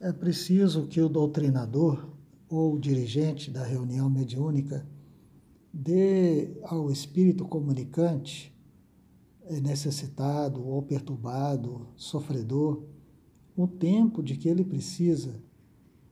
[0.00, 2.08] é preciso que o doutrinador
[2.48, 4.86] ou dirigente da reunião mediúnica
[5.72, 8.54] dê ao espírito comunicante
[9.44, 12.84] é, necessitado ou perturbado, sofredor,
[13.56, 15.42] o tempo de que ele precisa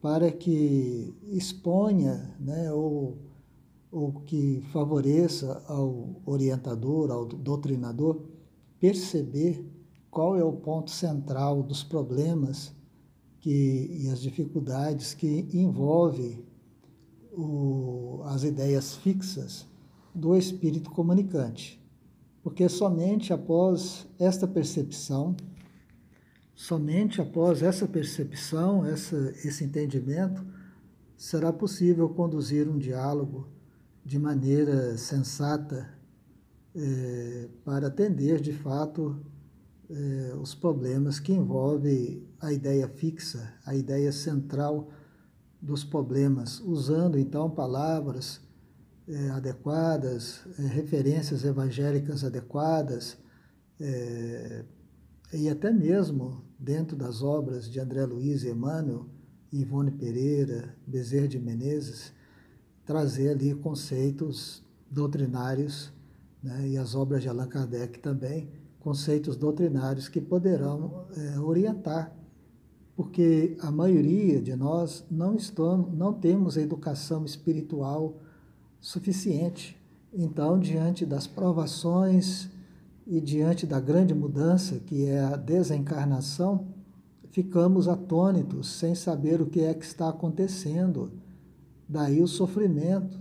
[0.03, 3.19] para que exponha né, ou,
[3.91, 8.21] ou que favoreça ao orientador, ao doutrinador,
[8.81, 9.65] perceber
[10.11, 12.76] qual é o ponto central dos problemas
[13.47, 16.45] que, e as dificuldades que envolve
[17.31, 19.65] o, as ideias fixas
[20.13, 21.81] do espírito comunicante.
[22.43, 25.37] Porque somente após esta percepção,
[26.57, 30.45] somente após essa percepção, essa, esse entendimento,
[31.17, 33.47] será possível conduzir um diálogo
[34.05, 35.89] de maneira sensata
[36.75, 39.25] é, para atender de fato
[39.89, 44.89] é, os problemas que envolvem a ideia fixa, a ideia central
[45.61, 48.41] dos problemas, usando então palavras
[49.09, 53.19] é, adequadas, é, referências evangélicas adequadas,
[55.35, 59.07] e até mesmo dentro das obras de André Luiz e Emmanuel,
[59.53, 62.11] Ivone Pereira, Bezerra de Menezes,
[62.87, 65.93] trazer ali conceitos doutrinários,
[66.43, 68.49] né, e as obras de Allan Kardec também,
[68.87, 72.15] conceitos doutrinários que poderão é, orientar
[72.95, 78.15] porque a maioria de nós não estamos, não temos educação espiritual
[78.81, 79.77] suficiente.
[80.15, 82.49] Então, diante das provações
[83.05, 86.69] e diante da grande mudança que é a desencarnação,
[87.33, 91.11] ficamos atônitos, sem saber o que é que está acontecendo.
[91.89, 93.19] Daí o sofrimento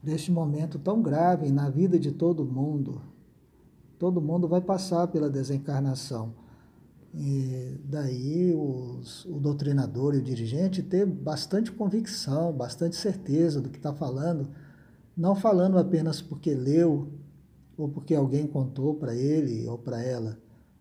[0.00, 3.17] deste momento tão grave na vida de todo mundo.
[3.98, 6.34] Todo mundo vai passar pela desencarnação.
[7.14, 13.78] E daí os, o doutrinador e o dirigente ter bastante convicção, bastante certeza do que
[13.78, 14.48] está falando,
[15.16, 17.12] não falando apenas porque leu
[17.76, 20.38] ou porque alguém contou para ele ou para ela,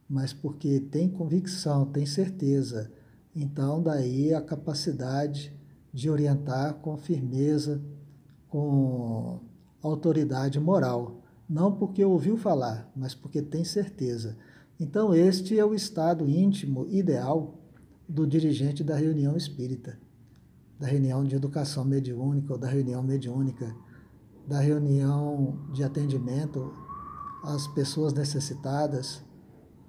[0.10, 2.92] mas porque tem convicção, tem certeza.
[3.36, 5.54] Então, daí a capacidade
[5.94, 7.82] de orientar com firmeza,
[8.48, 9.40] com
[9.82, 11.22] autoridade moral.
[11.50, 14.38] Não porque ouviu falar, mas porque tem certeza.
[14.80, 17.58] Então, este é o estado íntimo ideal
[18.08, 19.98] do dirigente da reunião espírita,
[20.80, 23.76] da reunião de educação mediúnica ou da reunião mediúnica,
[24.48, 26.74] da reunião de atendimento
[27.44, 29.22] às pessoas necessitadas.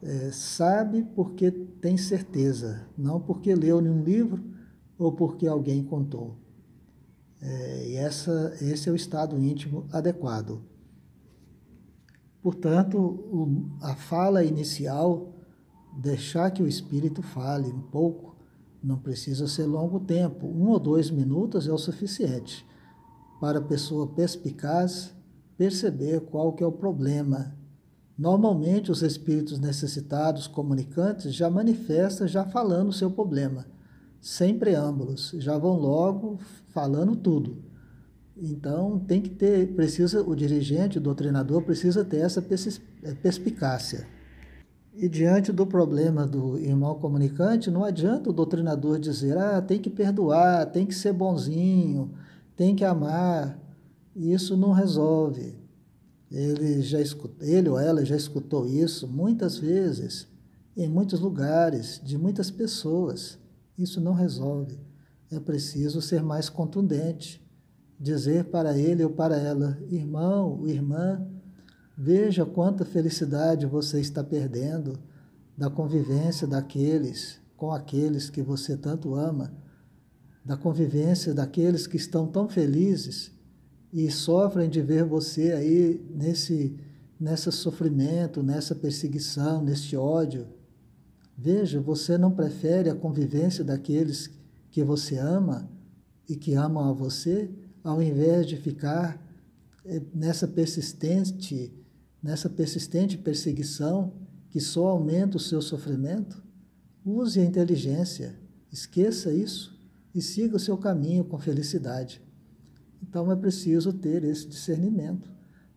[0.00, 4.42] É, sabe porque tem certeza, não porque leu em um livro
[4.96, 6.36] ou porque alguém contou.
[7.40, 10.62] É, e essa, esse é o estado íntimo adequado.
[12.42, 15.34] Portanto, a fala inicial,
[15.98, 18.36] deixar que o espírito fale um pouco,
[18.82, 22.64] não precisa ser longo tempo, um ou dois minutos é o suficiente
[23.40, 25.14] para a pessoa perspicaz
[25.56, 27.56] perceber qual que é o problema.
[28.16, 33.66] Normalmente os espíritos necessitados, comunicantes, já manifestam já falando o seu problema,
[34.20, 36.38] sem preâmbulos, já vão logo
[36.68, 37.67] falando tudo.
[38.40, 44.06] Então tem que ter, precisa o dirigente, o doutrinador precisa ter essa eh, perspicácia.
[44.94, 49.90] E diante do problema do irmão comunicante, não adianta o doutrinador dizer, ah, tem que
[49.90, 52.12] perdoar, tem que ser bonzinho,
[52.56, 53.58] tem que amar.
[54.14, 55.56] Isso não resolve.
[56.30, 60.28] Ele já escutou, ele ou ela já escutou isso muitas vezes,
[60.76, 63.38] em muitos lugares, de muitas pessoas.
[63.76, 64.78] Isso não resolve.
[65.30, 67.47] É preciso ser mais contundente
[67.98, 71.26] dizer para ele ou para ela: irmão, irmã,
[71.96, 74.98] veja quanta felicidade você está perdendo
[75.56, 79.52] da convivência daqueles com aqueles que você tanto ama,
[80.44, 83.32] da convivência daqueles que estão tão felizes
[83.92, 86.78] e sofrem de ver você aí nesse
[87.18, 90.46] nesse sofrimento, nessa perseguição, nesse ódio.
[91.36, 94.30] Veja, você não prefere a convivência daqueles
[94.70, 95.68] que você ama
[96.28, 97.50] e que amam a você?
[97.88, 99.18] Ao invés de ficar
[99.82, 101.72] eh, nessa persistente,
[102.22, 104.12] nessa persistente perseguição
[104.50, 106.42] que só aumenta o seu sofrimento,
[107.02, 108.38] use a inteligência,
[108.70, 109.80] esqueça isso
[110.14, 112.20] e siga o seu caminho com felicidade.
[113.02, 115.30] Então é preciso ter esse discernimento.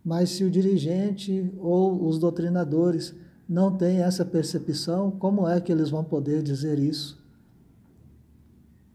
[0.04, 3.14] Mas se o dirigente ou os doutrinadores
[3.48, 7.21] não têm essa percepção, como é que eles vão poder dizer isso?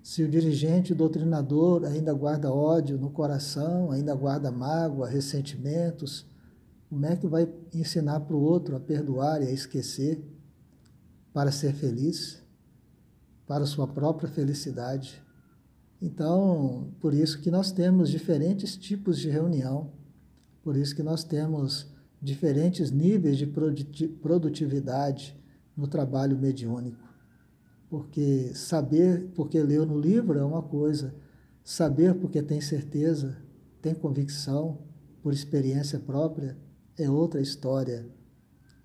[0.08, 6.26] Se o dirigente doutrinador ainda guarda ódio no coração, ainda guarda mágoa, ressentimentos,
[6.88, 10.24] como é que vai ensinar para o outro a perdoar e a esquecer
[11.34, 12.42] para ser feliz?
[13.46, 15.22] para sua própria felicidade.
[16.02, 19.92] Então, por isso que nós temos diferentes tipos de reunião,
[20.64, 21.88] por isso que nós temos
[22.22, 25.38] diferentes níveis de produtividade
[25.76, 27.07] no trabalho mediúnico.
[27.90, 31.16] Porque saber porque leu no livro é uma coisa,
[31.64, 33.38] saber porque tem certeza,
[33.82, 34.80] tem convicção,
[35.22, 36.58] por experiência própria,
[36.98, 38.06] é outra história.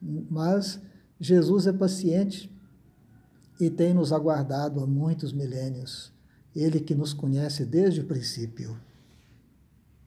[0.01, 0.81] Mas
[1.21, 2.51] Jesus é paciente
[3.61, 6.13] e tem nos aguardado há muitos milênios.
[6.55, 8.77] Ele que nos conhece desde o princípio.